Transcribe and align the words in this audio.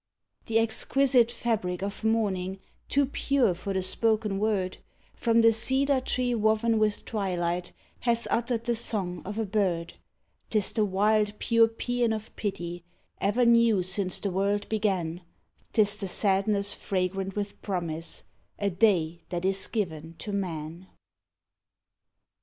The 0.47 0.57
exquisite 0.57 1.31
fabric 1.31 1.83
of 1.83 2.03
morning, 2.03 2.57
too 2.89 3.05
pure 3.05 3.53
for 3.53 3.71
the 3.71 3.83
spoken 3.83 4.39
word, 4.39 4.79
From 5.13 5.41
the 5.41 5.53
cedar 5.53 5.99
tree 5.99 6.33
woven 6.33 6.79
with 6.79 7.05
twilight 7.05 7.71
has 7.99 8.27
uttered 8.31 8.63
the 8.63 8.75
song 8.75 9.21
of 9.25 9.37
a 9.37 9.45
bird, 9.45 9.93
'Tis 10.49 10.73
the 10.73 10.85
wild, 10.85 11.37
pure 11.37 11.67
paean 11.67 12.13
of 12.13 12.35
pity, 12.35 12.83
ever 13.19 13.45
new 13.45 13.83
since 13.83 14.19
the 14.19 14.31
world 14.31 14.67
began, 14.69 15.21
'Tis 15.73 15.95
the 15.97 16.07
sadness 16.07 16.73
fragrant 16.73 17.35
with 17.35 17.61
promise 17.61 18.23
a 18.57 18.71
day 18.71 19.19
that 19.29 19.45
is 19.45 19.67
given 19.67 20.15
to 20.17 20.31
Man 20.31 20.87